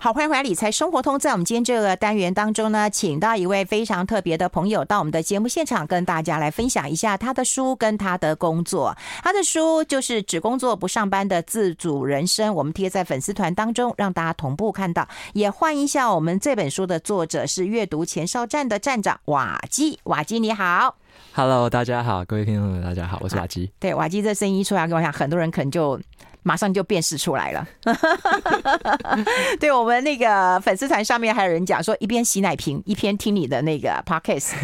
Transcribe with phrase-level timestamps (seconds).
[0.00, 1.18] 好，欢迎回来，理财生活通。
[1.18, 8.96] 在我们今天这个单元当中呢，请到一位非常特别的朋友到我们的节目现场，跟大家来分享一下他的书跟他的工作。
[9.24, 15.08] 他的书就是《只工作不上班的自主人生》，我们贴在粉丝团当中，让大家同步看到。
[15.32, 19.98] 也欢迎一下我们这本书的作者是阅读前哨站的站长瓦基。
[20.04, 20.94] 瓦基你好
[21.32, 23.68] ，Hello，大家好，各位听众们大家好，我是瓦基。
[23.80, 26.00] 对，瓦基这声音一出来，跟我想很多人可能就。
[26.48, 27.68] 马上就辨识出来了。
[29.60, 34.54] 对，我们那个粉丝团上面还有人讲说，一边洗奶瓶一边听你的那个 podcast。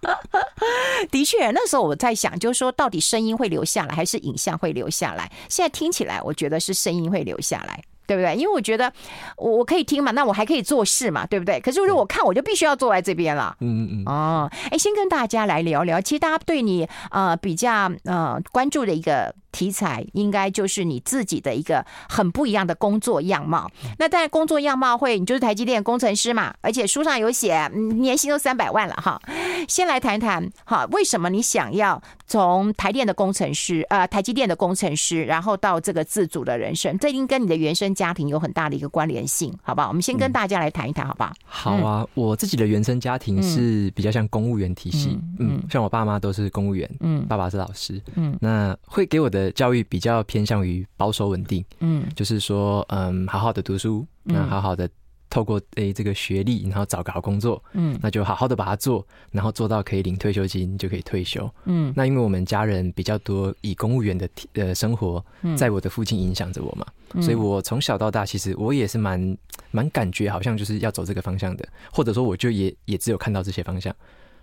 [1.10, 5.32] 的确，那时候我在想，就是说，到底声音会留下来，还是影像会留下来？
[5.48, 7.82] 现在听起来，我觉得是声音会留下来。
[8.10, 8.34] 对不对？
[8.34, 8.92] 因为我觉得
[9.36, 11.60] 我我可以听嘛，那我还可以做事嘛，对不对？
[11.60, 13.54] 可是如果我看，我就必须要坐在这边了。
[13.60, 14.12] 嗯嗯嗯。
[14.12, 16.00] 哦，哎，先跟大家来聊聊。
[16.00, 23.70] 其实大家对你呃比较呃关注的一个题材，应该就是你自己的一个很不一样的工作样貌。
[24.00, 27.70] 那当然，工作样貌会，你就是台积电工程师嘛，而且书上有写，
[28.00, 29.20] 年薪都三百万了哈。
[29.68, 36.98] 先来谈谈哈，为什么你想要从台电的工程师呃台积电的工程师，然后到这个自主的人生？
[36.98, 37.94] 这应跟你的原生。
[38.00, 39.88] 家庭有很大的一个关联性，好不好？
[39.88, 41.34] 我们先跟大家来谈一谈，好不好？
[41.44, 54.88] 好啊，我自己的原生家庭是比较像公务员体系，嗯，像我爸妈都是公务员，嗯，爸爸是老师，嗯，那会给我的教育比较偏向于保守稳定，嗯，就是说，嗯，好好的读书，那好好的。
[55.32, 65.24] 透过诶这个学历，然后找个好工作，嗯，那就好好的把它做，然后做到可以领退休金就可以退休，嗯，那因为我们家人比较多以公务员的呃生活，
[65.56, 69.36] 在我的父亲影响着我嘛，嗯，所以我从小到大其实我也是蛮
[69.70, 73.94] 蛮感觉好像就是要走这个方向的，或者说我就也也只有看到这些方向，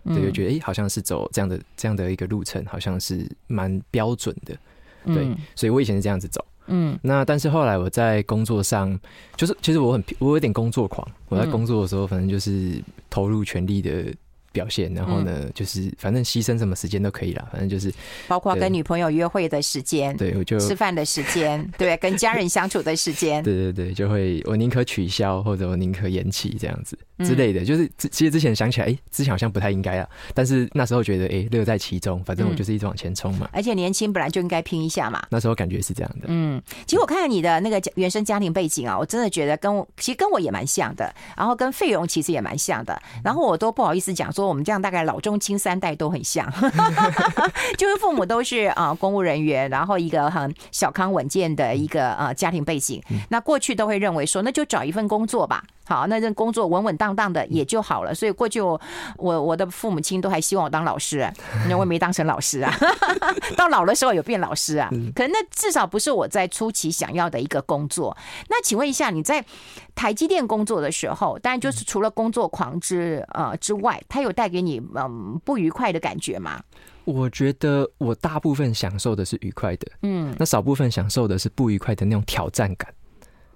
[0.06, 4.58] 对，就觉得诶好像是走这样的这样的一个路程，好像是蛮标准的，
[5.06, 6.44] 对，所以我以前是这样子走。
[6.68, 9.00] 嗯，那但是后来我在工作上，
[9.36, 14.14] 就是其实我很我有点工作狂，我在工作的时候，反正就是投入全力的。
[14.58, 17.93] 表现，然后呢，嗯、就是反正牺牲什么时间都可以了，反正就是
[18.27, 45.17] 包括跟女朋友约会的时间，对，我就吃饭的时间， 对，跟家人相处的时间，对对对，就会我宁可取消或者我宁可延期这样子之类的，就是其实之前想起来，哎，之前好像不太应该啊，但是那时候觉得，哎，乐在其中，反正我就是一直往前冲嘛，而且年轻本来就应该拼一下嘛，那时候感觉是这样的，嗯，其实我看到你的那个原生家庭背景啊，我真的觉得跟我其实跟我也蛮像的，然后跟费蓉其实也蛮像的，然后我都不好意思讲说我们这样大概老。
[45.27, 46.50] 中青三代都很像，
[47.76, 53.04] 就是父母都是啊公务人员，然后一个很小康稳健的一个呃家庭背景。
[53.27, 55.61] 那过去都会认为说，那就找一份工作吧。
[55.87, 58.14] 好，那这工作稳稳当当的也就好了。
[58.14, 58.80] 所以过去我
[59.15, 61.31] 我我的父母亲都还希望我当老师，
[61.70, 62.73] 那我也没当成老师啊。
[63.55, 68.15] 到老的时候有变老师啊，可能那至少不是我在初期想要的一个工作。
[68.49, 69.43] 那请问一下，你在
[69.95, 76.61] 台积电工作的时候，当然就是除了工作狂之呃之外，它有带给你嗯不愉快的感觉吗？
[77.05, 82.93] 我觉得我大部分享受的是愉快的，嗯，那少部分享受的是不愉快的那种挑战感。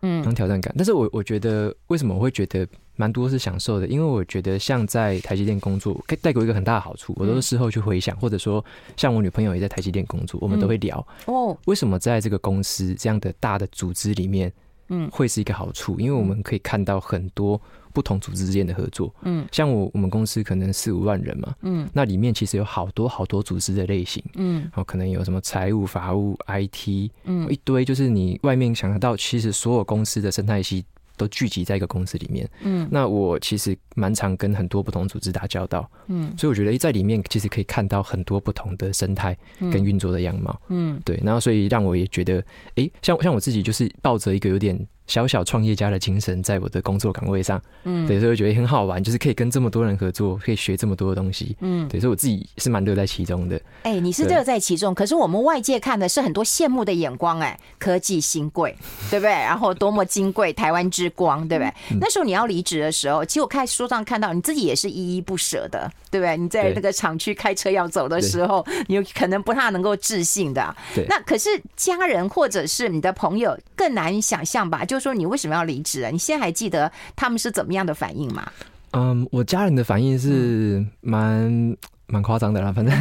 [0.02, 3.88] 嗯，有挑战感，但是我我觉得为什么我会觉得蛮多是享受的？
[3.88, 7.14] 因为我觉得像在台积电工作，可以带给我一个很大的好处。
[7.18, 8.64] 我都是事后去回想，或者说
[8.98, 14.52] 像我女朋友也在台积电工作，我们都会聊哦，为什么在这个公司这样的大的组织里面，
[14.90, 16.00] 嗯，会是一个好处？
[16.00, 17.60] 因为我们可以看到很多。
[17.92, 30.84] 不同组织之间的合作，嗯，像我我们公司可能四五万人嘛，嗯，那里面其实有好多好多组织的类型，嗯，然后可能有什么财务、法务、IT，嗯，一堆就是你外面想得到，其实所有公司的生态系
[31.18, 42.44] 都聚集在一个公司里面，嗯，那我其实蛮常跟很多不同组织打交道，嗯，所以我觉得在里面其实可以看到很多不同的生态跟运作的样貌，嗯，对，然后所以让我也觉得，
[42.76, 44.88] 哎，像像我自己就是抱着一个有点。
[45.08, 53.56] 小小创业家的精神，在我的工作岗位上，嗯，对，所以我觉得很好玩，就是可以跟这么多人合作，可以学这么多的东西，嗯，对，所以我自己是蛮乐在其中的。
[53.84, 58.76] 哎、欸，你是乐在其中，可是我们外界看的是很多羡慕的眼光，哎，科技新贵，
[59.12, 59.32] 对不对？
[59.32, 61.68] 然后多么金贵，台湾之光，对不对？
[61.92, 66.38] 嗯、那时候你要离职的时候，其实我看书上看到你自己也是依依不舍的，对不对？
[66.38, 70.74] 你在那个厂区开车要走的时候，你有可能不太能够置信的。
[70.96, 74.86] 对，那可是家人或者是你的朋友更难想象吧？
[74.92, 76.10] 就说你为什么要离职啊？
[76.10, 78.52] 你现在还记得他们是怎么样的反应吗？
[78.92, 81.78] 嗯，我家人的反应是蛮
[82.08, 82.74] 蛮夸张的啦。
[82.74, 82.94] 反正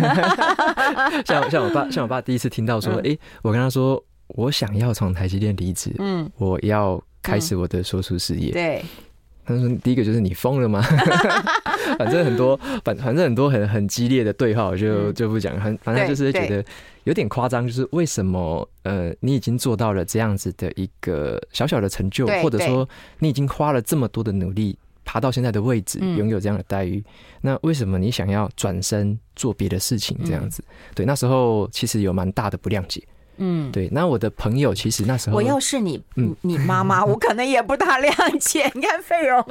[1.26, 8.52] 像像我爸，像我爸第一次听到说，哎、嗯欸，我跟他说我想要从台积电离职，嗯，我要开始我的说书事业。
[8.52, 8.84] 对，
[9.55, 10.81] 他说第一个就是你疯了吗？
[11.99, 15.58] 反正很多反反正很多很很激烈的对话，我就就不讲。
[15.61, 16.64] 很反正就是觉得
[17.05, 22.88] 有点夸张，就是为什么呃你已经做到了这样子的一个小小的成就，或者说
[23.19, 27.03] 你已经花了这么多的努力爬到现在的位置，拥有这样的待遇，
[27.41, 30.17] 那为什么你想要转身做别的事情？
[30.25, 30.62] 这样子，
[30.94, 33.03] 对，那时候其实有蛮大的不谅解。
[33.40, 38.70] 嗯，对，那我的朋友其实那时候，我要是你，嗯，你妈妈，我可能也不大谅解。
[38.75, 39.44] 你看费蓉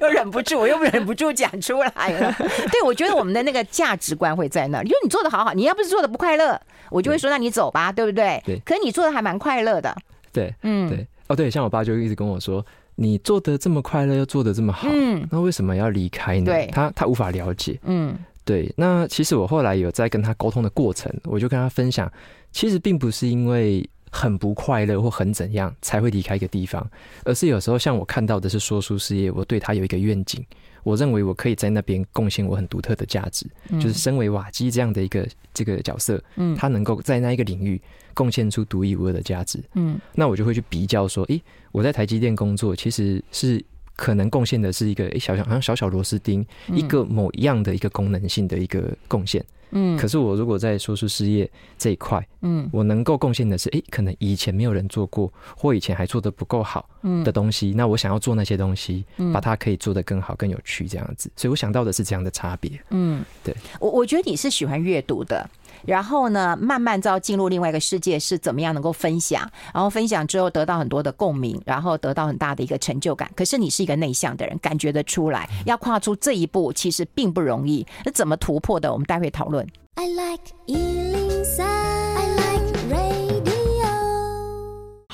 [0.00, 2.32] 又忍不住，我又忍不住讲出来了。
[2.72, 6.58] 对，我觉得我们的那个价值观会在那儿，因为你做的好好，你要不是做的不快乐，
[6.90, 8.42] 我就会说，那你走吧，对不对？
[8.46, 8.58] 对。
[8.64, 9.94] 可是你做的还蛮快乐的。
[10.32, 11.06] 对，嗯，对。
[11.26, 12.64] 哦，对，像我爸就一直跟我说，
[12.96, 16.44] 你做的这么快乐，又做的这么好，嗯，那为什么要离开呢？
[16.44, 17.80] 对，他他无法了解。
[17.84, 18.14] 嗯，
[18.44, 18.72] 对。
[18.76, 22.10] 那其实我后来有在跟他沟通的过程，我就跟他分享。
[22.52, 26.88] 其实并不是因为很不快乐或很怎样才会离开一个地方，
[27.24, 30.40] 而是有时候像我看到的是说书事业，我对他有一个愿景，
[30.84, 33.44] 我认为我可以在那边贡献我很独特的价值，
[33.80, 37.80] 就是身为瓦基这样的一个这个角色，嗯，他能够在那一个领域
[38.14, 41.42] 贡献出独一无二的价值，嗯，那我就会去比较说，诶，
[41.72, 43.60] 我在台积电工作其实是
[43.96, 49.44] 可能贡献的是一个诶小小好像小小螺丝钉，一个某一样的一个功能性的一个贡献。
[49.76, 56.88] 嗯，可是我如果在说书事业这一块，嗯，我能够贡献的是，哎、欸，可能以前没有人做过，或以前还做的不够好，
[57.24, 61.28] 的东西，嗯，那我想要做那些东西，把它可以做得更好、更有趣，这样子。
[61.34, 62.70] 所以我想到的是这样的差别。
[62.90, 65.48] 嗯，对，我我觉得你是喜欢阅读的。
[65.86, 73.30] 然后呢，慢慢到进入另外一个世界是怎么样能够分享，然后分享之后得到很多的共鸣，然后得到很大的一个成就感。
[73.36, 77.86] 可是你是一个内向的人，感觉得出来，要跨出这一步其实并不容易。
[78.04, 78.92] 那怎么突破的？
[78.92, 79.66] 我们待会讨论。
[79.96, 80.52] I like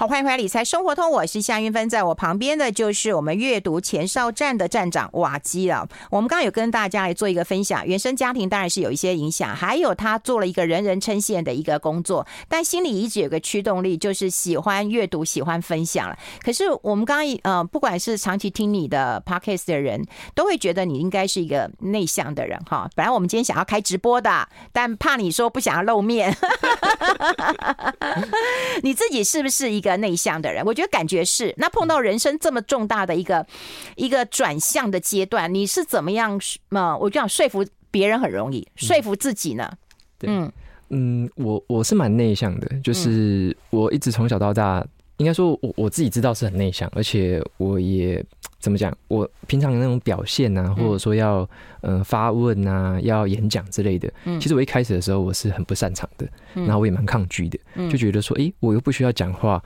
[0.00, 5.86] 好，欢迎回来，理财生活通，我是夏云芬，在我旁边的就是我们阅读前哨站的站长瓦基了。
[6.10, 16.18] 我们刚刚有跟大家来做一个分享，原生家庭当然是有一些影响，还有他做了一个人人称羡的一个工作，但心里一直有个驱动力，就是喜欢阅读，喜欢分享了。
[16.42, 20.02] 可是我们刚刚呃，不管是长期听你的 podcast 的人，
[20.34, 22.88] 都会觉得你应该是一个内向的人哈。
[22.96, 26.34] 本来我们今天想要开直播的，但怕你说不想要露面，
[28.82, 29.89] 你自己是不是一个？
[29.96, 31.54] 内向的人，我觉得感觉是。
[31.56, 33.46] 那碰到人生这么重大的一个
[33.96, 36.40] 一个转向的阶段，你是怎么样？
[36.68, 39.70] 嘛，我就想说服别人很容易，说服自己呢？
[40.22, 40.50] 嗯
[40.90, 44.84] 嗯，我我是蛮内向的，就是我一直从小到大，
[45.20, 48.24] 应该说我我自己知道是很内向，而且我也。
[48.60, 48.94] 怎么讲？
[49.08, 51.48] 我平常的那种表现啊，或者说要
[51.80, 57.58] 嗯、呃、发问啊，要演讲之类的，其实我一开始的时候我是很不擅长的，然后我也蛮抗拒的，
[57.88, 59.62] 就觉得说，诶，我又不需要讲话，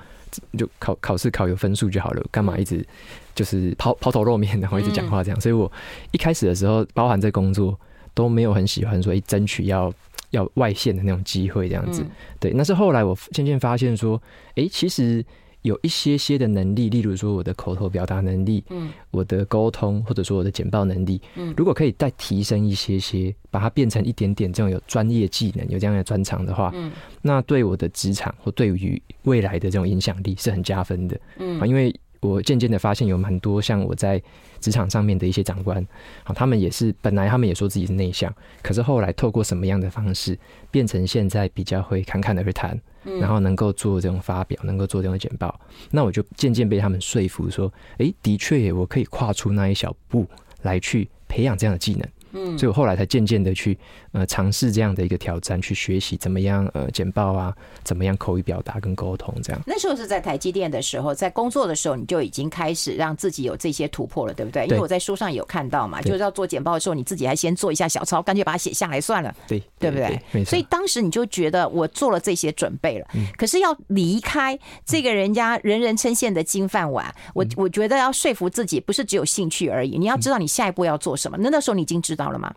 [0.56, 2.86] 就考考试考有分数就好了，干嘛一直
[3.34, 5.40] 就是抛抛头露面，然后一直讲话这样？
[5.40, 5.68] 所以我
[6.12, 7.76] 一开始的时候，包含在工作
[8.14, 9.92] 都没有很喜欢说，诶，争取要
[10.30, 12.06] 要外线的那种机会这样子。
[12.38, 14.22] 对，那是后来我渐渐发现说，
[14.54, 15.24] 诶，其实。
[15.64, 31.94] 有一些些的能力，例如说我的口头表达能力，嗯，我的沟通，或者说我的简报能力，嗯，如果可以再提升一些些，把它变成一点点这种有专业技能、有这样的专长的话，嗯，那对我的职场或对于未来的这种影响力是很加分的，嗯，啊，因为
[32.28, 34.22] 我渐渐的发现有蛮多像我在
[34.60, 35.86] 职场上面的一些长官，
[36.22, 40.38] 好，他们也是本来他们也说自己是内向，可是后来透过什么样的方式，
[40.70, 42.80] 变成现在比较会侃侃而谈。
[43.20, 45.60] 然后能够做这种发表，能够做这种简报，
[45.90, 50.26] 那我就渐渐被他们说服，说，哎，的确，我可以跨出那一小步
[50.62, 52.08] 来去培养这样的技能。
[52.34, 53.79] 嗯，所以我后来才渐渐的去
[54.12, 59.62] 呃尝试这样的一个挑战，去学习怎么样呃简报啊，怎么样口语表达跟沟通这样。
[59.67, 64.64] 那时候是在台积电的时候，在工作的时候，你就已经开始让自己有这些突破了，对不对？
[64.67, 70.08] 因为我在书上有看到嘛，就是要做简报的时候，你自己还先做一下小抄，干脆把它写下来算了，对，对不对？
[70.08, 70.50] 对，没错。
[70.50, 81.36] 所以当时你就觉得我做了这些准备了，嗯，可是要离开这个人家人人称羡的金饭碗，嗯，我我觉得要说服自己，不是只有兴趣而已，你要知道你下一步要做什么。
[81.41, 82.23] 那那时候你已经知道。
[82.24, 82.50] 到了吗？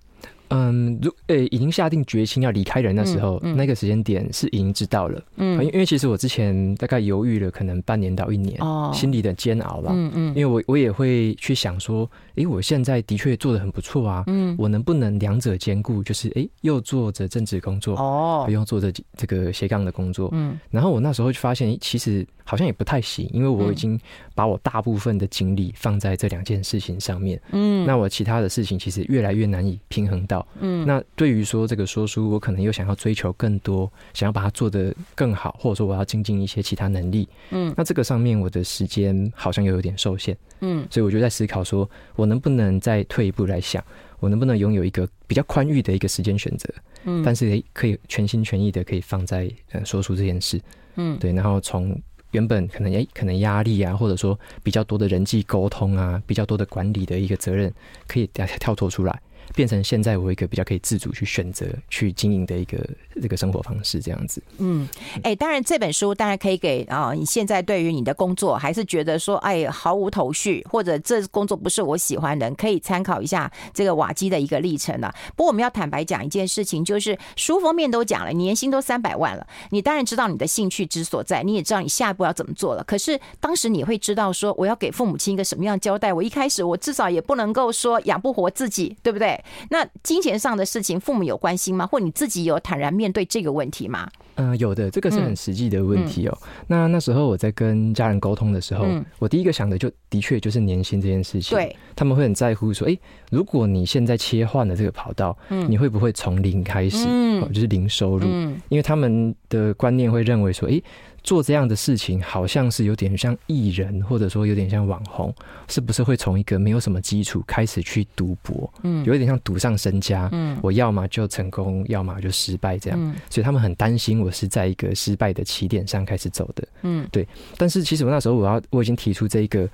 [0.50, 5.22] 嗯，如呃、欸，已经下定决心要离开人的时候，嗯嗯、那个时间点是已经知道了。
[5.36, 9.92] 嗯，因为其实我之前大概犹豫了可能半年到一年，哦，心里的煎熬吧。
[9.94, 14.24] 嗯嗯，因为我我也会去想说，诶、欸，我现在的确做的很不错啊。
[14.28, 16.02] 嗯，我能不能两者兼顾？
[16.02, 20.30] 就是诶、欸，又做着正职工作，哦，不用做着这个斜杠的工作。
[20.32, 22.26] 嗯，然后我那时候就发现，其实。
[22.50, 24.00] 好像也不太行，因为我已经
[24.34, 27.38] 把我大部分的精力放在这两件事情上面。
[27.52, 30.37] 嗯，那我其他的事情其实越来越难以平衡到。
[30.38, 30.48] 到。
[30.60, 37.28] 嗯，那对于说这个说书，我可能又想要追求更多，想要把它做得更好，或者说我要精进一些其他能力。
[37.50, 40.38] 嗯，那这个上面我的时间好像又有点受限。
[40.62, 43.84] 嗯，所以我就在思考说，我能不能再退一步来想，
[44.20, 46.70] 我能不能拥有一个比较宽裕的一个时间选择？
[47.06, 50.62] 嗯，但是可以全心全意的可以放在呃说书这件事。
[50.96, 52.00] 嗯，对，然后从。
[52.32, 57.74] 原本可能诶，可能压力啊，或者说比较多的人际沟通啊，比较多的管理的一个责任，
[58.06, 59.22] 可以跳跳脱出来。
[59.54, 62.78] 变成现在我一个比较可以自主去选择去经营的一个
[63.22, 64.42] 这个生活方式，这样子。
[64.58, 64.88] 嗯，
[65.24, 75.14] 哎、当然这本书当然可以给啊，你现在对于你的工作还是觉得说，哎，毫无头绪，或者这工作不是我喜欢的，可以参考一下这个瓦基的一个历程了。
[75.36, 82.84] 不过我们要坦白讲一件事情，就是书封面都讲了，年薪都三百万了，你当然知道你的兴趣之所在，你也知道你下一步要怎么做了。
[82.84, 86.14] 可是当时你会知道说，我要给父母亲一个什么样交代？
[86.14, 89.37] 我一开始我至少也不能够说养不活自己，对不对？
[89.70, 91.86] 那金钱上的事情，父母有关心吗？
[91.86, 94.10] 或你自己有坦然面对这个问题吗？
[94.36, 96.38] 嗯、呃，有的，这个是很实际的问题哦。
[96.42, 101.58] 嗯嗯、那那时候我在跟家人沟通的时候，嗯、我第一个想的就的确就是年薪这件事情。
[101.58, 103.00] 对，他们会很在乎说，哎、欸，
[103.32, 107.06] 如果你现在切换了这个跑道，嗯，你会不会从零开始？
[107.08, 108.28] 嗯，就是零收入。
[108.30, 110.84] 嗯，因为他们的观念会认为说，哎、欸。
[111.28, 115.36] 做这样的事情，好像是有点像艺人，或者说有点像网红，
[115.68, 118.74] 是不是会从一个没有什么基础开始去赌博？
[118.84, 120.30] 嗯，有一点像赌上身家。
[120.32, 122.98] 嗯，我要么就成功，要么就失败这样。
[122.98, 126.66] 嗯，所以他们很担心我是在一个失败的起点上开始走的。
[126.84, 127.28] 嗯，对。
[127.58, 129.70] 但是其实我那时候我要我已经提出这一个。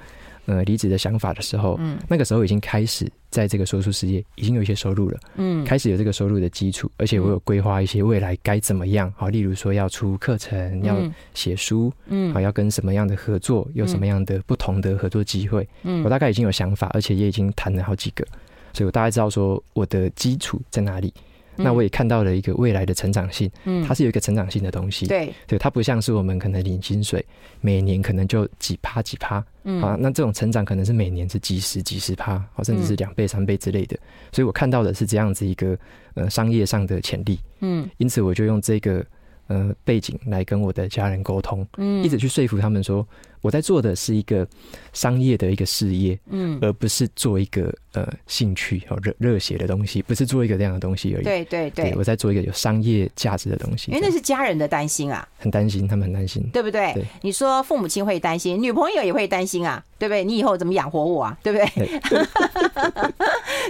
[0.45, 10.97] 呃，离职的想法的时候，嗯，那个时候已经开始在这个说书事业已经有一些收入了，嗯，开始有这个收入的基础，而且我有规划一些未来该怎么样，好，例如说要出课程，要
[11.33, 18.25] 写书，嗯，好，要跟什么样的合作，有什么样的不同的合作机会，嗯，我大概已经有想法，而且也已经谈了好几个，
[18.73, 21.13] 所以我大概知道说我的基础在哪里。
[21.55, 27.23] 那我也看到了一个未来的成长性，嗯，它是有一个成长性的东西，对，对，它不像是我们可能领薪水，
[27.61, 33.97] 每年可能就几趴几趴，嗯，好，那这种成长可能是每年是几十几十趴，好，甚至是两倍三倍之类的，
[34.31, 35.77] 所以我看到的是这样子一个
[36.13, 39.05] 呃商业上的潜力，嗯，因此我就用这个。
[39.47, 43.05] 呃，背景来跟我的家人沟通，嗯，一直去说服他们说，
[43.43, 44.47] 我在做的是一个
[44.93, 51.23] 商业的一个事业，嗯，而不是做一个呃兴趣和热热血的东西，不是做一个这样的东西而已。
[51.23, 53.91] 对对对，对，我在做一个有商业价值的东西。
[53.91, 56.93] 因为那是家人的担心啊，很担心，他们很担心，对不对？
[56.93, 60.23] 对，你说父母亲会担心，女朋友也会担心啊，对不对？
[60.23, 61.37] 你以后怎么养活我啊？
[61.43, 61.99] 对不对？
[62.09, 62.25] 对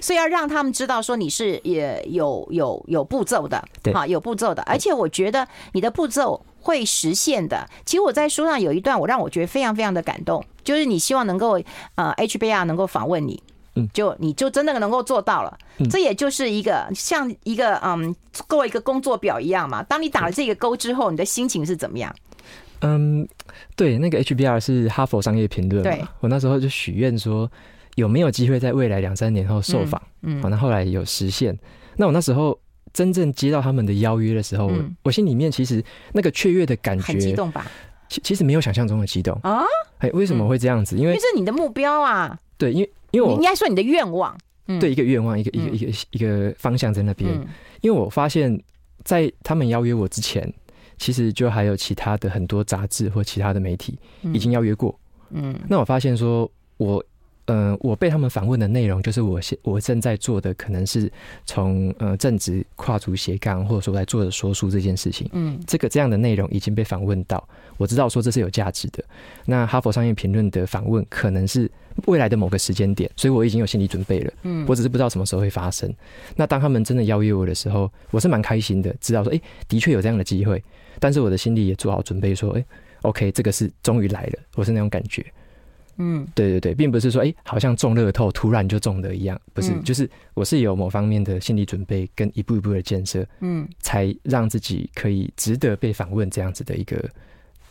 [0.01, 5.47] 所以要让他们知道说你是也有有有步骤的，对，啊，有步骤的，而且我觉得。
[5.73, 7.67] 你的步骤会实现的。
[7.85, 11.61] 其实我在书上有一段，我让我觉得非常非常的感动，就是你希望能够
[11.95, 13.43] 呃 HBR 能够访问你，
[13.75, 15.57] 嗯，就你就真的能够做到了。
[15.91, 19.83] 这也就是一个像一个嗯，做一个工作表一样嘛。
[19.83, 22.15] 当你打了这个勾之后，你的心情是怎么样？
[22.79, 23.27] 嗯，
[23.75, 25.83] 对，那个 HBR 是哈佛商业评论。
[25.83, 27.51] 对，我那时候就许愿说，
[27.95, 30.01] 有没有机会在未来两三年后受访？
[30.21, 31.57] 嗯，那后来有实现。
[31.97, 32.57] 那我那时候。
[32.93, 35.83] 真正接到他们的邀约的时候，嗯、我心里面其实
[36.13, 37.65] 那个雀跃的感觉，很激动吧？
[38.07, 39.63] 其其实没有想象中的激动啊！
[39.97, 40.95] 哎，为什么会这样子？
[40.97, 42.39] 因为这是你的目标啊！
[42.57, 47.31] 对，因为因为我应该说你的愿望，嗯、对一个愿望，一个一个一个一个方向在那边。
[47.33, 47.47] 嗯、
[47.81, 48.61] 因为我发现，
[49.03, 50.53] 在他们邀约我之前，
[50.99, 54.97] 其实就还有其他的很多杂志或其他的媒体已经邀约过。
[55.31, 57.03] 嗯，那我发现说，我。
[57.45, 61.11] 嗯、呃，我被他们访问的内容，就是我现我正在做的，可能是
[61.45, 65.29] 从呃正职跨足斜杠，或者说在做的说书这件事情。
[65.33, 67.45] 嗯，这个这样的内容已经被访问到，
[67.77, 69.03] 我知道说这是有价值的。
[69.45, 71.69] 那哈佛商业评论的访问可能是
[72.05, 74.33] 未来的某个时间点，所以我已经有心理准备了。
[74.43, 75.93] 嗯，我只是不知道什么时候会发生。
[76.35, 80.63] 那当他们真的邀约我的时候，我是蛮开心的，知道说，哎、欸，的确有这样的机会。
[80.99, 82.65] 但是我的心里也做好准备，说，哎、欸
[83.01, 85.25] ，OK，这个是终于来了，我是那种感觉。
[85.97, 97.09] 嗯，对对对，并不是说哎，好像中乐透突然就中的一样，不是，嗯、就是我是有某方面的心理准备跟一步一步的建设，嗯，才让自己可以值得被访问这样子的一个。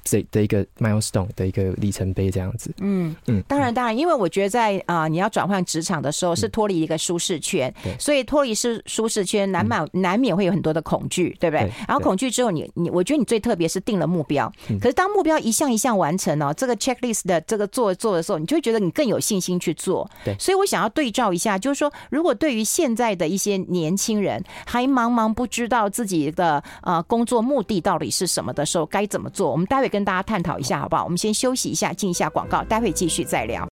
[0.04, 2.72] 这的一个 milestone 的一个里程碑，这样子。
[2.78, 11.66] 嗯嗯，当然当然，因为我觉得在啊、呃，你要转换职场的时候，是脱离一个舒适圈，嗯、所以脱离是舒适圈，难免难免会有很多的恐惧，对不对？
[11.66, 14.52] 对，然后恐惧之后你，你你，我觉得你最特别是定了目标。
[14.68, 20.10] 嗯、可是当目标一项一项完成哦，这个 checklist 的这个做做的时候，你就会觉得你更有信心去做。
[20.24, 29.50] 对，所以我想要对照一下，就是说，如果对于现在的一些年轻人还茫茫不知道自己的呃工作目的到底是什么的时候，该怎么做？
[29.50, 29.91] 我们待会。
[29.92, 31.04] 跟大家探讨一下，好不好？
[31.04, 33.68] 我们先休息一下，进一下广告，待会继续再聊。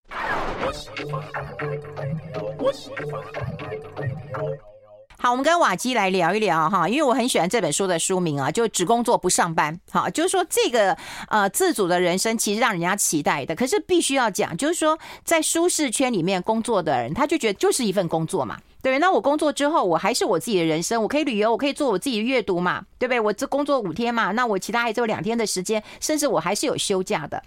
[5.18, 9.78] 好，我们跟瓦基来聊一聊哈，因为我很喜欢这本书的书名啊，就只工作不上班。
[9.90, 10.96] 好，就是说这个
[11.28, 18.58] 呃自主的人生其实让人家期待的，可是必须要讲，就是说在舒适圈里面工作的人，他就觉得就是一份工作嘛。
[18.82, 23.20] 对，那我工作之后，我还是我自己的人生，我可以旅游，我可以做我自己的阅读嘛，对不对？
[23.20, 27.42] 我这工作五天嘛，那我其他还只有两天的时间，甚至我还是有休假的。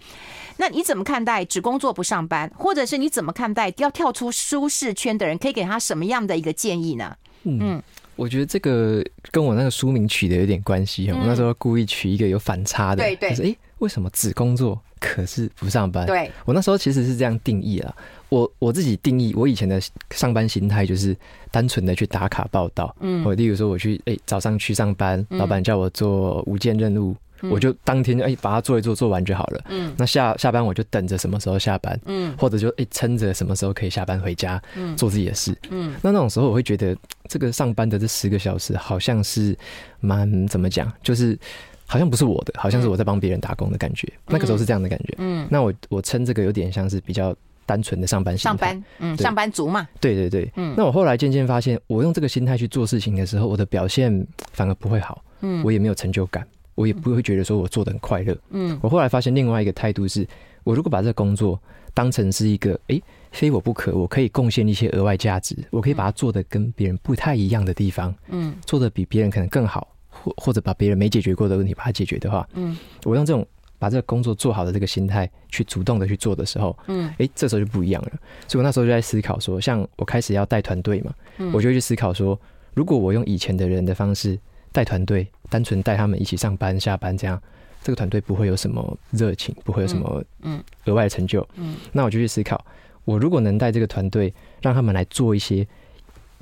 [0.57, 7.15] 那你怎么看待只工作不上班，或者是你怎么看待要跳出舒适圈的人，可以给他什么样的一个建议呢？
[7.45, 7.81] 嗯，
[8.15, 11.09] 我觉得这个跟我那个书名取的有点关系。
[11.11, 16.05] 我那时候故意取一个有反差的，对对，就是哎，为什么只工作可是不上班？
[16.05, 17.95] 对，我那时候其实是这样定义了。
[18.33, 19.79] 我我自己定义，我以前的
[20.11, 21.15] 上班心态就是
[21.51, 22.95] 单纯的去打卡报道。
[22.99, 27.15] 嗯，我例如说我去哎早上去上班，老板叫我做五件任务。
[27.51, 29.61] 我就当天就哎把它做一做，做完就好了。
[29.67, 31.99] 嗯，那下下班我就等着什么时候下班。
[32.05, 34.61] 嗯，或者就哎撑着什么时候可以下班回家。
[34.77, 35.53] 嗯，做自己的事。
[35.69, 36.95] 嗯，那那种时候我会觉得
[37.27, 39.55] 这个上班的这十个小时好像是
[39.99, 41.37] 蛮怎么讲，就是
[41.85, 44.07] 好像不是我的，好像是我在帮别人打工的感觉。
[44.27, 45.13] 那个时候是这样的感觉。
[45.17, 47.35] 嗯，那我我称这个有点像是比较
[47.65, 48.49] 单纯的上班心态。
[48.49, 49.87] 上班，嗯，上班族嘛。
[49.99, 50.51] 对对对。
[50.55, 55.23] 嗯，那我后来渐渐发现，我用这个心态去做事情的时候，我的表现反而不会好。
[55.41, 56.47] 嗯，我也没有成就感。
[56.75, 58.35] 我也不会觉得说我做的很快乐。
[58.49, 60.27] 嗯，我后来发现另外一个态度是，
[60.63, 61.61] 我如果把这个工作
[61.93, 62.99] 当成是一个，诶，
[63.31, 73.45] 非我不可，我可以贡献一些额外价值，我可以把它做的跟别人不太一样的地方，嗯，做的比别人可能更好，或或者把别人没解决过的问题把它解决的话，嗯，我用这种
[73.83, 78.11] 把这个工作做好的这个心态去主动的去做的时候，嗯，诶，这时候就不一样了。
[78.47, 81.13] 所以我那时候就在思考说，像我开始要带团队嘛，
[81.51, 82.39] 我就会去思考说，
[82.73, 84.39] 如果我用以前的人的方式。
[84.75, 87.39] 带团队，单纯带他们一起上班下班，这样
[87.83, 91.41] 这个团队不会有什么热情，不会有什么嗯额外的成就。
[91.57, 92.59] 嗯，嗯，那我就去思考，
[93.05, 95.63] 我如果能带这个团队，让他们来做一些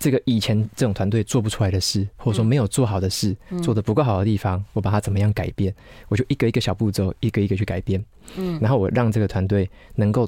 [0.02, 5.74] 这个以前这种团队做不出来的事，或者说没有做好的事，嗯、做的不够好的地方，我把它怎么样改变？
[6.10, 8.04] 我就一个一个小步骤，一个一个去改变。
[8.36, 10.28] 嗯，然后我让这个团队能够。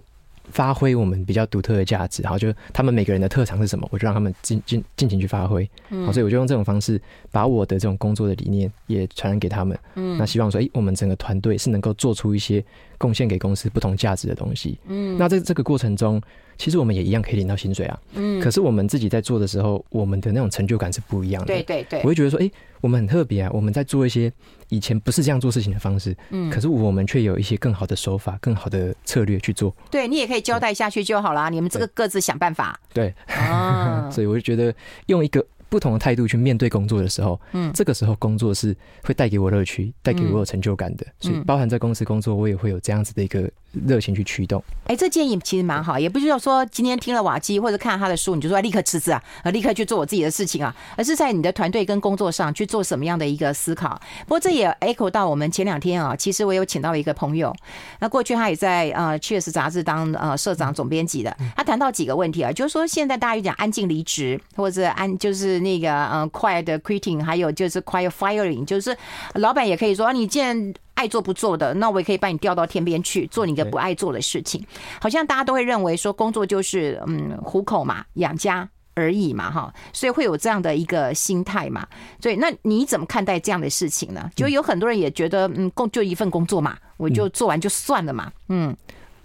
[0.52, 5.68] 发挥我们比较独特的价值，然后就他们每个人的特长是什么，我就让他们尽尽尽情去发挥。
[5.90, 7.02] 嗯，所以我就用这种方式，
[7.32, 9.80] 把我的这种工作的理念也传染给他们。
[9.96, 12.62] 嗯，那希望说，哎，我们整个团队是能够做出一些
[12.98, 14.78] 贡献给公司不同价值的东西。
[14.88, 16.22] 嗯，那在这个过程中。
[16.58, 21.48] 其实我们也一样可以领到薪水啊，嗯，可是我们自己在做的时候，我们的那种成就感是不一样的。
[21.48, 22.50] 对对对，我会觉得说，哎，
[22.82, 24.32] 我们很特别啊，我们在做一些
[24.70, 29.76] 以前不是这样做事情的方式，嗯，可是我们却有一些更好的手法、更好的策略去做。
[29.90, 32.80] 对，你也可以交代下去就好啦，你们这个各自想办法。
[32.94, 34.74] 对，啊， 所以我就觉得
[35.08, 35.46] 用一个。
[35.74, 43.50] 不同的态度去面对工作的时候，嗯，这个时候工作是会带给我乐趣，带给我有成就感的，所以包含在公司工作，我也会有这样子的一个
[43.88, 44.64] 热情去驱动。
[44.86, 54.00] 哎，这建议其实蛮好，也不是说今天听了瓦基或者看了他的书，你就说立刻辞职啊，呃，立刻去做我自己的事情啊，而是在你的团队跟工作上去做什么样的一个思考。
[54.28, 57.52] 不过这也 echo 到我们前两天啊，其实我有请到一个朋友，
[58.00, 65.63] 那过去他也在呃《确实》杂志当呃社长总编辑的，他谈到几个问题啊，就是说现在大家有讲安静离职或者安就是。
[65.64, 68.96] 那个嗯，quiet quitting，还有就是 quiet firing，就是
[69.36, 74.64] 老板也可以说啊，你既然爱做不做的，那我也可以把你调到天边去做你个不爱做的事情。
[75.02, 81.88] 好像大家都会认为说，工作就是嗯糊口嘛，养家而已嘛，哈，所以会有这样的一个心态嘛。
[82.22, 84.30] 所以那你怎么看待这样的事情呢？
[84.36, 88.32] 就有很多人也觉得，嗯，工就一份工作嘛，我就做完就算了嘛。
[88.50, 88.76] 嗯，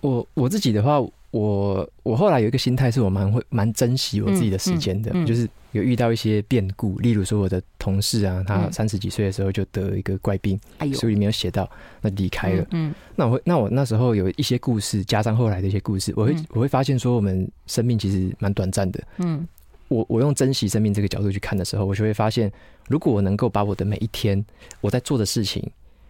[0.00, 1.00] 我我自己的话。
[1.30, 10.58] 我我后来有一个心态，是我蛮会蛮珍惜我自己的时间的，嗯嗯嗯、就是有遇到一些变故，例如说我的同事啊，他三十几岁的时候就得一个怪病，
[10.94, 11.68] 书里面有写到，
[12.00, 12.62] 那离开了。
[12.70, 18.98] 嗯，嗯那我会那我那时候有一些故事，加上后来的一些故事，我会我会发现说，我们生命其实蛮短暂的。
[19.18, 19.46] 嗯，
[19.88, 22.50] 我我用珍惜生命这个角度去看的时候，我就会发现，
[22.88, 24.42] 如果我能够把我的每一天
[24.80, 25.62] 我在做的事情，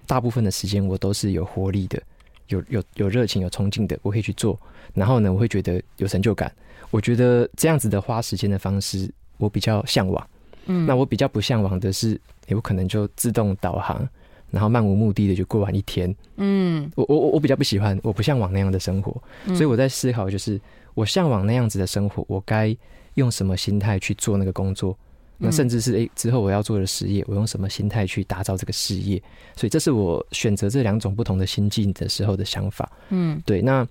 [0.07, 2.01] 大部分的时间我都是有活力的。
[2.49, 4.59] 有有有热情、有冲劲的，我可以去做。
[4.95, 6.53] 然后呢，我会觉得有成就感。
[6.91, 10.29] 我觉得这样子的花时间的方式，我比较向往。
[10.67, 14.07] 嗯，那我比较不向往的是，有可能就自动导航，
[14.51, 16.15] 然后漫无目的的就过完一天。
[16.37, 19.23] 嗯，我我我比较不喜欢，我不向往那样的生活。
[19.49, 20.61] 所以我在思考，就是
[20.95, 22.75] 我向往那样子的生活，我该
[23.15, 24.97] 用什么心态去做那个工作。
[25.39, 29.23] 那甚至是诶，之后我要做的事业，我用什么心态去打造这个事业？
[29.57, 32.91] 所以这是我选择这两种不同的心境的时候的想法。
[33.11, 33.63] 嗯，对。
[33.63, 33.87] 那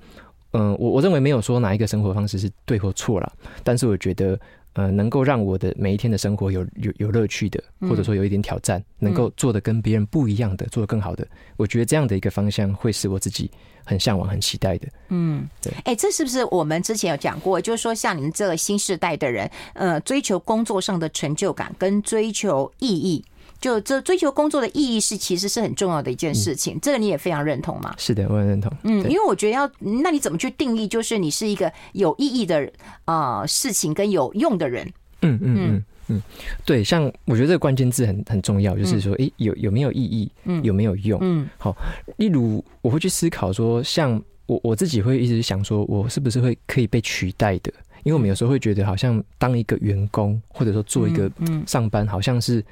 [0.52, 3.32] 嗯，我我认为没有说哪一个生活方式是对或错啦，
[3.64, 4.40] 但是我觉得
[4.78, 13.50] 呃，能够让我的每一天的生活有有有乐趣的，或者说有一点挑战，嗯、能够做的跟别人不一样的，做的更好的，我觉得这样的一个方向会是我自己
[13.84, 14.88] 很向往、很期待的。
[15.10, 15.74] 嗯，对。
[15.78, 17.60] 哎、欸，这是不是我们之前有讲过？
[17.60, 23.26] 就是说，像你们这个新时代的人，呃，追求工作上的成就感跟追求意义。
[23.60, 26.76] 就这追求工作的意义是，其实是很重要的一件事情。
[26.76, 27.94] 嗯、这个你也非常认同吗？
[27.98, 28.72] 是的，我很认同。
[28.84, 32.72] 嗯，因为我觉得要，那你怎么去定义，就是你是一个有意义的
[33.06, 34.86] 啊、呃、事情跟有用的人？
[35.22, 36.22] 嗯嗯嗯嗯，
[36.66, 36.84] 对。
[36.84, 40.32] 像我觉得这个关键字很很重要，就是说，哎、嗯，有有没有意义？
[40.44, 41.20] 嗯，有没有用？
[41.24, 41.76] 嗯，好。
[42.18, 47.74] 例如，我会去思考说，像我我自己会一直想说，我是不是会可以被取代的？
[48.04, 51.30] 因为我们有时候会觉得，好像当一个员工，或者说做一个
[51.66, 52.64] 上班，好像是。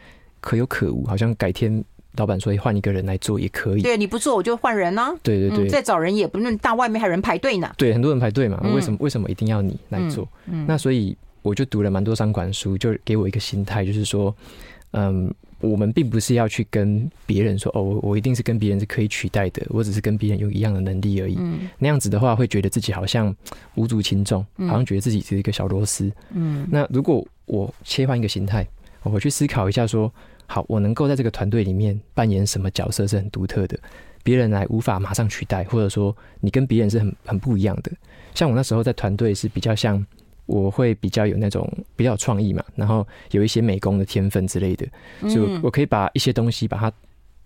[0.45, 1.83] 可有可无，好像改天
[2.17, 3.81] 老板说换一个人来做也可以。
[3.81, 5.11] 对，你不做我就换人啊。
[5.23, 7.73] 对对对，再找人也不用，大外面还有人排队呢。
[7.75, 10.27] 对，很多人排队嘛，为什么为什么一定要你来做？
[10.67, 14.33] 那所以我就读了蛮多商管书，就给我一个心态，就是说，
[14.91, 21.37] 嗯，我们并不是要去跟别人说，哦，我我一定是跟别人是可以取代的，我只是跟别人有一样的能力而已。
[21.77, 23.35] 那样子的话，会觉得自己好像
[23.73, 26.09] 无足轻重，好像觉得自己是一个小螺丝。
[26.31, 28.65] 嗯，那如果我切换一个心态，
[29.03, 30.09] 我去思考一下说。
[30.47, 33.77] 好，我能够在这个团队里面扮演什么角色是很独特的，
[34.23, 37.91] 别人来无法马上取代，或者说你跟别人是很很不一样的。
[38.33, 40.05] 像我那时候在团队是比较像，
[40.45, 44.85] 我会比较有那种比较有创意嘛，然后有一些美工的天分之类的，
[45.21, 46.91] 所以我可以把一些东西把它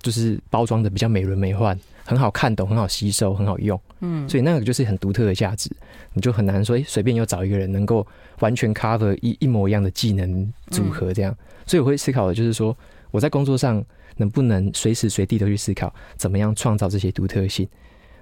[0.02, 3.80] 就是包装的比较美轮美奂，很好看懂，很好吸收，很好用。
[4.00, 5.70] 嗯，所以那个就是很独特的价值，
[6.14, 8.06] 你就很难说，诶，随便又找一个人能够
[8.40, 11.36] 完全 cover 一一模一样的技能组合这样。
[11.66, 12.76] 所以我会思考的就是说，
[13.12, 13.84] 我在工作上
[14.18, 17.68] 能不能随时随地都去思考，怎么样创造这些独特性，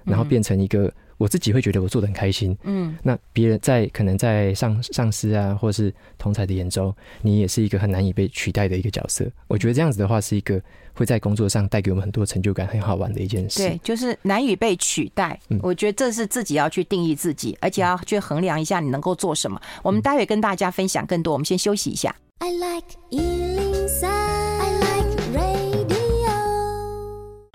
[0.04, 2.56] 然后变成一个我自己会觉得我做的很开心。
[2.62, 9.30] 嗯，那别人在可能在上上司啊，或是同侪的眼中，你也是一个很难以被取代的一个角色。
[9.46, 10.60] 我觉得这样子的话，是一个
[10.94, 13.58] 会在工作上带给我们很多成就感、很好玩的一件事。
[13.58, 15.38] 对，就是难以被取代。
[15.48, 19.60] 嗯，我觉得这是自己要去定义自己，而且要去衡量一下你能够做什么。
[19.82, 22.14] 我们待会跟大家分享更多，我们先休息一下。
[22.38, 23.67] I like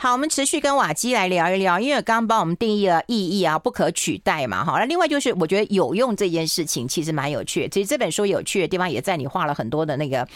[0.03, 4.61] 好，我们持续跟瓦基来聊一聊，因为刚刚帮我们定义了意义啊，不可取代嘛。
[4.61, 7.69] 好，那另外就是我觉得有用这件事情其实蛮有趣的。
[7.69, 10.27] 其实这本书有趣的地方也在你画了很多的那个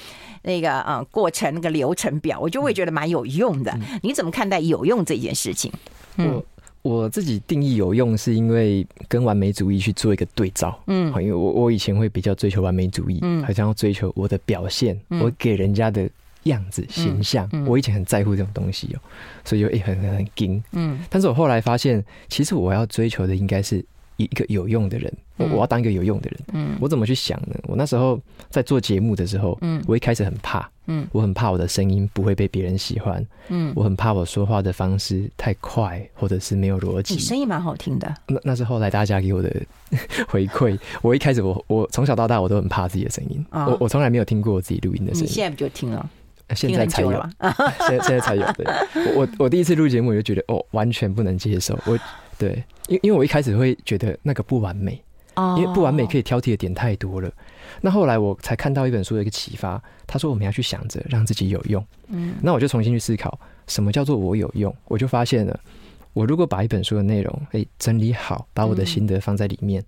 [0.44, 3.78] 那个嗯过程那个流程表，我就会觉得蛮有用的。
[4.02, 5.70] 你怎么看待有用这件事情？
[6.16, 6.42] 嗯。
[6.82, 10.82] 我自己定义有用，是因为跟完美主义去做一个对照。
[10.88, 16.10] 嗯，因为我我以前会比较追求完美主义，嗯，好像要追求我的表现，我给人家的
[16.48, 19.00] 样子形象，我以前很在乎这种东西哦，
[19.46, 20.62] 所以就很很很紧。
[20.72, 23.84] 嗯，但是我后来发现，其实我要追求的应该是
[24.18, 25.14] 一个有用的人。
[25.38, 26.40] 我我要当一个有用的人。
[26.54, 27.56] 嗯，我怎么去想呢？
[27.68, 37.14] 我那时候在做节目的时候，嗯，我一开始很怕，嗯，我很怕我的声音不会被别人喜欢，嗯，我很怕我说话的方式太快或者是没有逻辑。
[37.14, 38.12] 你声音蛮好听的。
[38.26, 39.62] 那那是后来大家给我的
[40.28, 40.76] 回馈。
[41.04, 45.28] 我一开始我我从小到大我都很怕自己的声音，我我从来没有听过我自己录音的声音。
[45.28, 46.10] 你现在不就听了？
[46.56, 48.46] 现在才有，现在现在才有。
[48.54, 48.66] 对，
[49.16, 51.78] 我我第一次录节目我就觉得哦，完全不能接受。
[51.86, 51.98] 我
[52.38, 55.02] 对，因因为我一开始会觉得那个不完美。
[55.56, 57.32] 因为不完美可以挑剔的点太多了，
[57.82, 61.86] 那后来我才看到一本书的一个启发，他说我们要去想着让自己有用。
[62.08, 65.60] 嗯，那我就重新去思考什么叫做我有用，我就发现了，
[66.14, 69.84] 我如果把一本书的内容诶整理好，把我的心得放在里面，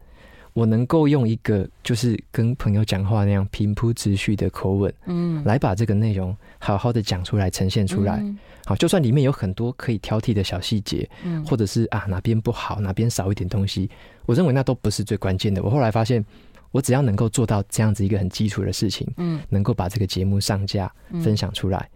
[0.59, 8.21] 我能够用一个就是跟朋友讲话那样平铺直叙的口吻，嗯，来把这个内容好好的讲出来，呈现出来。
[8.65, 13.89] 好，就算里面有很多可以挑剔的小细节，嗯，或者是啊哪边不好，哪边少一点东西，
[14.25, 15.63] 我认为那都不是最关键的。
[15.63, 16.23] 我后来发现，
[16.71, 20.93] 我只要能够做到这样子一个很基础的事情，嗯，能够把这个节目上架
[21.23, 21.89] 分享出来，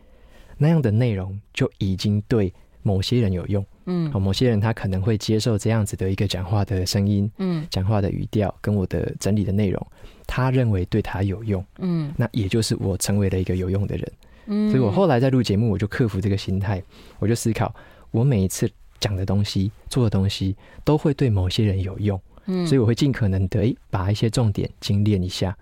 [0.57, 9.87] 那样的内容就已经对某些人有用，嗯，好，某些人他可能会接受这样子的一个讲话的声音，嗯，讲话的语调跟我的整理的内容，
[10.27, 14.11] 他认为对他有用，嗯，那也就是我成为了一个有用的人。
[14.45, 16.83] 嗯，所以我后来在录节目，我就克服这个心态，
[17.17, 17.73] 我就思考，
[18.11, 18.69] 我每一次
[18.99, 22.19] 讲的东西、做的东西，都会对某些人有用。
[22.45, 25.57] 嗯，所以我会尽可能的，诶，把一些重点精炼一下，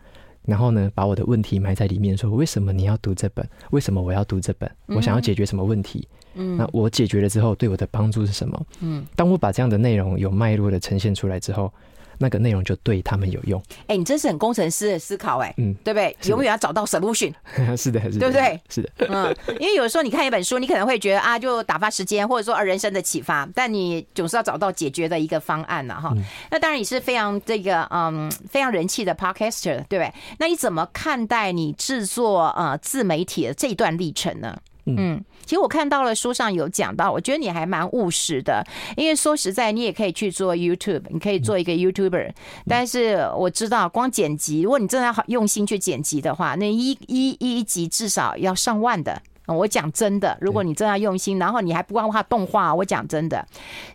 [0.45, 3.47] 然后呢，把我的问题埋在里面，说为什么你要读这本？
[3.69, 4.67] 为什么我要读这本？
[4.87, 6.07] 我想要解决什么问题？
[6.09, 8.65] 嗯，那我解决了之后，对我的帮助是什么？
[8.79, 11.71] 嗯，当我把这样的内容有脉络的呈现出来之后，
[12.17, 13.59] 那个内容就对他们有用。
[13.87, 16.15] 哎，你真是很工程师的思考，哎，嗯，对不对？
[16.29, 17.33] 永远要找到 solution，
[17.75, 18.61] 是的，是的，对不对？
[18.69, 26.15] 是的，嗯，因为有时候你看一本书，你可能会觉得啊，就打发时间，或者说啊人生的启发，但你总是要找到解决的一个方案呐，哈。
[26.51, 30.13] 那当然你是非常这个嗯非常人气的 podcaster，对不对？
[30.37, 34.55] 那你怎么看待你制作呃自媒体的这一段历程呢？
[34.85, 38.63] 嗯，其实我看到了书上有讲到，我觉得你还蛮务实的，
[38.97, 42.31] 因为说实在，你也可以去做 YouTube，你可以做一个 YouTuber，
[42.67, 49.21] 但是我知道光剪辑，如果你真的要好用心去剪辑的话，那一一一集至少要上万的。
[49.47, 53.45] 我讲真的，如果你真的要用心，然后你还不光画动画，我讲真的，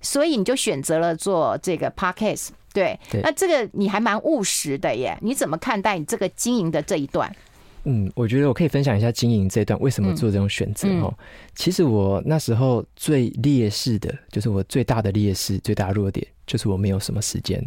[0.02, 7.34] 所以你就选择了做这个 Podcast，对，那这个你还蛮务实的耶，你怎么看待你这个经营的这一段？
[7.88, 11.06] 嗯，我觉得我可以分享一下经营这段为什么做这种选择哦。
[11.06, 17.64] 嗯嗯、其实我那时候最劣势的，就是我最大的劣势、最大的弱点，就是我没有什么时间。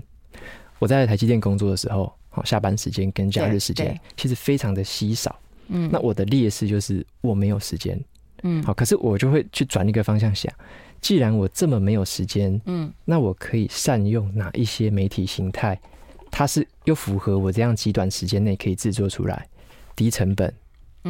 [0.78, 5.34] 我在台积电工作的时候，好，下班时间跟假日时间其实非常的稀少。
[5.70, 7.98] 嗯，那我的劣势就是我没有时间。
[8.44, 10.54] 嗯，好，可是我就会去转一个方向想，
[11.00, 15.80] 既然我这么没有时间，嗯，那我可以善用哪一些媒体形态，
[16.30, 19.48] 它是又符合我这样极短时间内可以制作出来。
[20.00, 20.54] 低成本，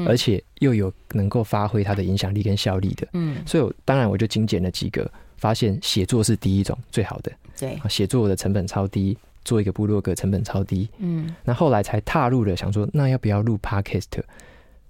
[0.08, 14.24] 而且又有能够发挥它的影响力跟效力的，嗯，所以我当然我就精简了几个，发现写作是第一种最好的，对，写作我的成本超低，做一个部落格成本超低，嗯，那后来才踏入了想说，那要不要录 Podcast？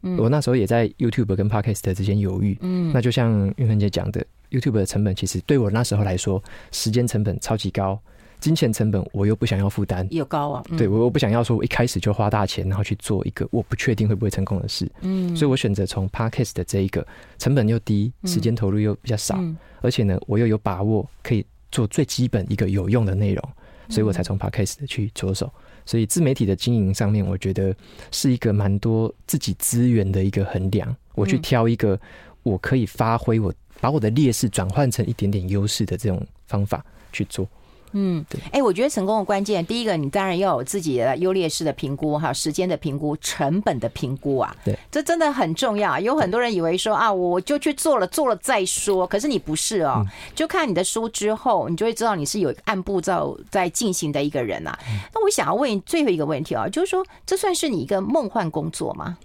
[0.03, 7.99] 嗯，我那时候也在 YouTube 跟 Podcast 之间犹豫，嗯，那就像韵芬姐讲的，YouTube 的成本其实对我那时候来说，时间成本超级高。
[8.39, 10.63] 金钱成本我又不想要负担，又高啊！
[10.69, 14.89] 嗯、对我又不想要说，我一开始就花大钱，然后去做一个我不确定会不会成功的事。
[15.01, 17.05] 嗯，所以我选择从 Podcast 的这一个
[17.37, 23.49] 成本又低，时间投入又比较少，嗯、而且呢，我又有把握可以做最基本一个有用的内容，
[23.89, 25.51] 所以我才从 Podcast 去着手。
[25.85, 27.75] 所以自媒体的经营上面，我觉得
[28.11, 30.95] 是一个蛮多自己资源的一个衡量。
[31.15, 31.99] 我去挑一个
[32.43, 37.47] 我可以发挥我把我的劣势转换成一点点优势的这种方法去做。
[37.93, 44.55] 嗯，对，哎，我觉得成功的关键，第一个，你当然要有自己的优劣势的评估，还有时间的评估，成本的评估啊。
[44.63, 45.99] 对，这真的很重要。
[45.99, 49.07] 有很多人以为说啊，我就去做了，做了再说。
[49.07, 54.77] 可是你不是哦，就看你的书之后，你就会知道你是有按步骤在进行的一个人啊。
[55.13, 59.17] 那我想要问最后一个问题啊，就是说，这算是你一个梦幻工作吗？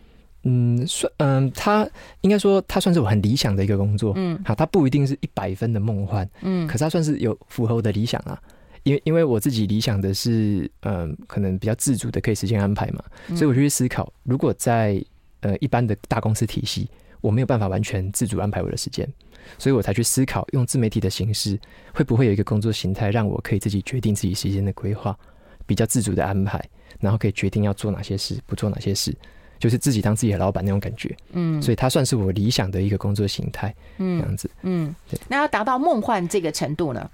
[0.47, 1.89] 嗯，算，嗯，他
[2.21, 4.13] 应该说，他算是我很理想的一个工作。
[4.17, 8.39] 嗯，好，他不一定是一百分的梦幻，嗯，可是他算是有符合我的理想啊。
[8.85, 13.03] 因为因为我自己理想的是，嗯，可能比较自主的可以时间安排嘛，
[13.35, 15.03] 所以我就去思考，如果在
[15.41, 16.89] 呃一般的大公司体系，
[17.21, 19.11] 我没有办法完全自主安排我的时间，
[19.59, 21.59] 所以我才去思考用自媒体的形式，
[21.95, 25.19] 会不会有一个工作形态，让我可以自己决定自己时间的规划，
[25.67, 26.63] 比较自主的安排，
[27.01, 29.17] 然后可以决定要做哪些事，不做哪些事，
[29.59, 31.17] 就是自己当自己的老板那种感觉。
[31.33, 33.75] 嗯，所以它算是我理想的一个工作形态。
[33.97, 34.51] 嗯，这样子。
[34.61, 35.19] 嗯，对。
[35.27, 37.11] 那要达到梦幻这个程度呢？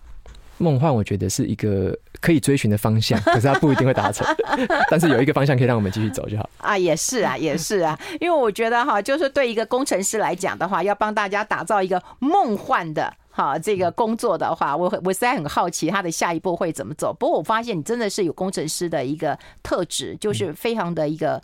[0.61, 4.27] 梦幻，我觉得是一个可以追寻的方向， 可是它不一定会达成。
[4.91, 17.13] 但是有一个方向可以让我们继续走就好啊，也是啊， 也是啊，因为我觉得哈，就是对一个工程师来讲的话，要帮大家打造一个梦幻的哈这个工作的话，我我实在很好奇他的下一步会怎么走。
[17.19, 21.43] 不过我发现你真的是有工程师的一个特质，就是非常的一个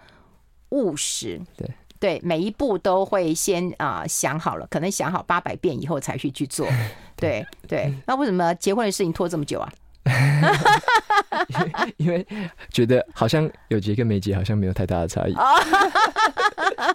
[0.71, 1.41] 务实。
[1.57, 1.69] 对。
[2.07, 6.65] 对，每一步都会先啊、呃、想好了，可能想好八百遍以后才去去做。
[7.17, 9.69] 对对， 那为什么结婚的事情拖这么久啊？
[11.97, 12.25] 因为
[12.71, 15.35] 觉得好像有结跟没结好像没有太大的差异，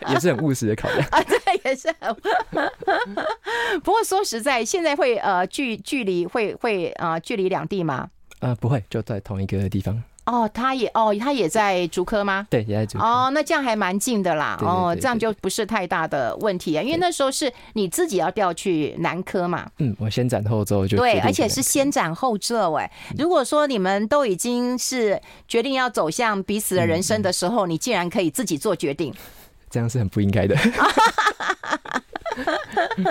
[0.07, 1.21] 也是很务实的考量啊。
[1.23, 2.15] 对，也是很。
[3.83, 8.09] 不过说实在，现在会呃距距离会会啊、呃、距离两地吗？
[8.39, 10.01] 啊、呃，不会，就在同一个地方。
[10.25, 12.45] 哦，他也哦，他也在竹科吗？
[12.49, 13.03] 对，也在竹科。
[13.03, 14.57] 哦，那这样还蛮近的啦。
[14.61, 19.67] 哦，这样就不是太大的问题啊，因为那时候是你自己要调去南科嘛。
[19.79, 22.89] 嗯，我先斩后奏就对，而且是先斩后奏哎。
[23.17, 29.13] 如果说你们都已经是决定要走向彼此的人生的时候，嗯、你竟然可以自己做决定，
[29.69, 30.55] 这样是很不应该的。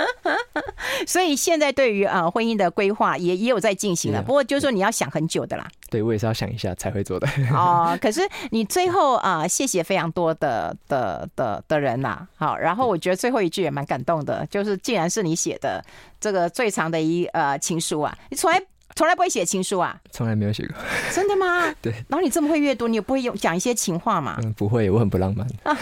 [1.07, 5.67] 所以现在对于呃婚姻的规划也也有在进行了，不过就是说你要想很久的啦。
[5.89, 7.29] 对，我也是要想一下才会做的。
[7.53, 12.27] 哦，可是你最后啊，谢谢非常多的的的的人呐。
[12.37, 15.85] 好，然后我觉得最后一句也蛮感动的，就是既然是你写的
[16.21, 18.63] 这个最长的一呃情书啊，你从来
[18.97, 19.99] 从来不会写情书啊？
[20.11, 20.75] 从来没有写过。
[21.13, 21.73] 真的吗？
[21.81, 21.93] 对。
[22.09, 24.39] 然后你这么会阅读，你也不会用讲一些情话吗？
[24.43, 25.47] 嗯，不会，我很不浪漫。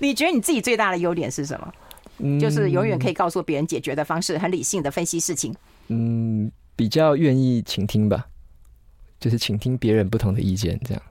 [0.00, 1.72] 你觉得你自己最大的优点是什么？
[2.18, 5.54] 嗯、就是永远可以告诉别人解决的方式，很理性的分析事情。
[5.88, 8.26] 嗯，比较愿意倾听吧，
[9.20, 11.02] 就是倾听别人不同的意见，这样，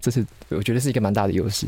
[0.00, 1.66] 这是我觉得是一个蛮大的优势。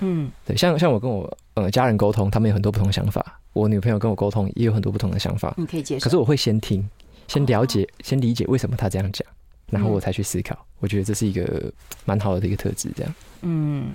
[0.00, 6.04] 嗯，对，像像我跟我呃家人沟通，他们有很多不同的想法，我女朋友跟我沟通也有很多不同的想法，你可以接受。
[6.04, 6.88] 可是我会先听，
[7.28, 9.26] 先了解，哦、先理解为什么他这样讲，
[9.70, 10.58] 然后我才去思考。
[10.82, 11.72] 嗯、我觉得这是一个
[12.04, 13.14] 蛮好的一个特质，这样。
[13.44, 13.90] 嗯，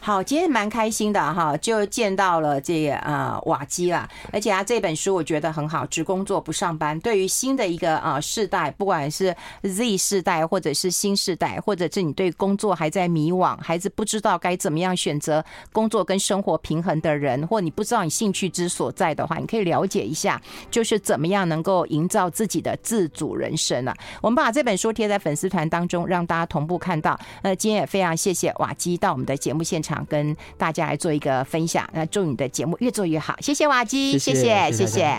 [0.00, 6.98] 好，今天蛮开心的哈，就见到了这个呃瓦基啦，而且啊这本书我觉得很好，只工作不上班。
[6.98, 23.96] 对于新的一个呃世代，不管是 Z 世代或者是新世代，或者是你对工作还在迷惘，孩子不知道该怎么样选择工作跟生活平衡的人，或你不知道你兴趣之所在的话，你可以了解一下，就是怎么样能够营造自己的自主人生啊。
[24.20, 27.18] 我们把这本书贴在粉丝团当中，让大家同步看到。
[27.42, 28.96] 那，今天也非常谢谢瓦基。
[28.96, 34.70] 到我们的节目现场跟大家来做一个分享，那祝你的节目越做越好，谢谢瓦基，谢谢谢谢。
[34.70, 35.16] 谢谢谢谢。